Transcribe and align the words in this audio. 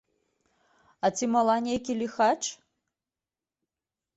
А 1.07 1.11
ці 1.19 1.25
мала 1.35 1.55
нейкі 1.67 1.99
ліхач? 2.01 2.39